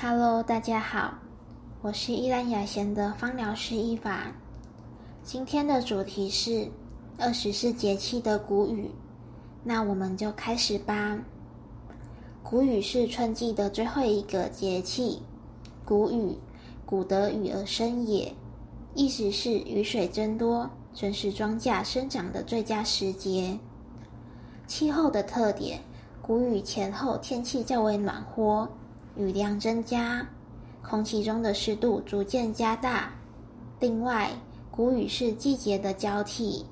[0.00, 1.14] Hello，大家好，
[1.80, 4.26] 我是依兰雅贤的芳疗师伊法。
[5.22, 6.68] 今天的主题是
[7.16, 8.90] 二十四节气的谷雨，
[9.62, 11.18] 那我们就开始吧。
[12.42, 15.22] 谷雨是春季的最后一个节气，
[15.86, 16.36] 谷雨，
[16.84, 18.34] 谷得雨而生也，
[18.94, 23.58] 意思是雨水增多，正是庄稼生长的最佳时节。
[24.66, 25.80] 气候的特点，
[26.20, 28.68] 谷雨前后天气较为暖和。
[29.16, 30.26] 雨量增加，
[30.82, 33.12] 空气中的湿度逐渐加大。
[33.78, 34.30] 另外，
[34.70, 36.66] 谷雨是季节的交替，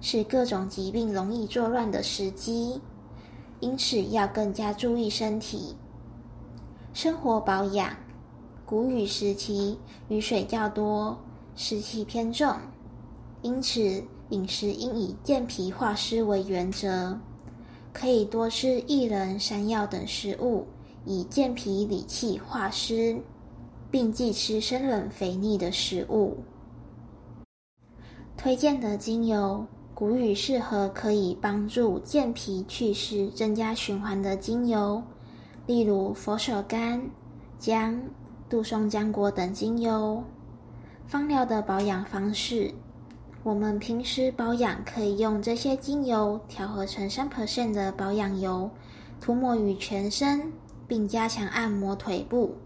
[0.00, 2.80] 是各种疾病容易作乱的时机，
[3.60, 5.74] 因此要更加注意身体。
[6.92, 7.90] 生活保养，
[8.64, 11.18] 谷雨时期雨水较多，
[11.56, 12.54] 湿气偏重，
[13.42, 17.18] 因此饮食应以健脾化湿为原则，
[17.92, 20.64] 可以多吃薏仁、山药等食物。
[21.08, 23.18] 以健脾理气、化湿，
[23.90, 26.36] 并忌吃生冷肥腻的食物。
[28.36, 35.02] 推荐的精油，谷雨适合可以帮助健脾祛湿、增加循环的精油，
[35.66, 37.00] 例如佛手柑、
[37.58, 37.98] 姜、
[38.46, 40.22] 杜松浆果等精油。
[41.06, 42.70] 芳疗的保养方式，
[43.42, 48.70] 我们平时保养可以用这些精油调和成三 percent 的保养油，
[49.22, 50.52] 涂抹于全身。
[50.88, 52.56] 并加强按摩腿部，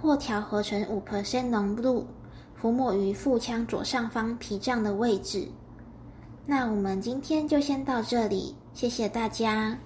[0.00, 2.06] 或调和成五 percent 浓度，
[2.60, 5.48] 涂抹于腹腔左上方脾脏的位置。
[6.46, 9.78] 那我们今天就先到这里，谢谢大家。